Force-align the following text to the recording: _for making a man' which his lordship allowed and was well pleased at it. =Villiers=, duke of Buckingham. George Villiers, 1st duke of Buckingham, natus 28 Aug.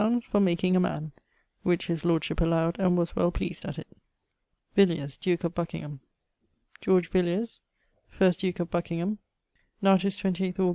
_for 0.23 0.39
making 0.39 0.75
a 0.75 0.79
man' 0.79 1.11
which 1.61 1.85
his 1.85 2.03
lordship 2.03 2.41
allowed 2.41 2.79
and 2.79 2.97
was 2.97 3.15
well 3.15 3.31
pleased 3.31 3.63
at 3.65 3.77
it. 3.77 3.85
=Villiers=, 4.75 5.15
duke 5.15 5.43
of 5.43 5.53
Buckingham. 5.53 5.99
George 6.81 7.09
Villiers, 7.11 7.59
1st 8.11 8.37
duke 8.39 8.59
of 8.59 8.71
Buckingham, 8.71 9.19
natus 9.79 10.15
28 10.15 10.55
Aug. 10.55 10.69